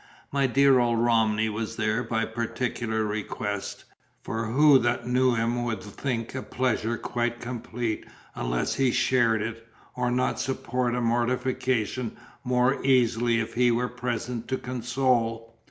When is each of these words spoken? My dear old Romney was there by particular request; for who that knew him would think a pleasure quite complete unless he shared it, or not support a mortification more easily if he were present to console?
My 0.31 0.47
dear 0.47 0.79
old 0.79 0.97
Romney 0.97 1.47
was 1.47 1.75
there 1.75 2.01
by 2.01 2.25
particular 2.25 3.05
request; 3.05 3.85
for 4.23 4.47
who 4.47 4.79
that 4.79 5.05
knew 5.05 5.35
him 5.35 5.63
would 5.63 5.83
think 5.83 6.33
a 6.33 6.41
pleasure 6.41 6.97
quite 6.97 7.39
complete 7.39 8.07
unless 8.33 8.73
he 8.73 8.89
shared 8.89 9.43
it, 9.43 9.67
or 9.95 10.09
not 10.09 10.39
support 10.39 10.95
a 10.95 11.01
mortification 11.01 12.17
more 12.43 12.83
easily 12.83 13.39
if 13.39 13.53
he 13.53 13.69
were 13.69 13.87
present 13.89 14.47
to 14.47 14.57
console? 14.57 15.53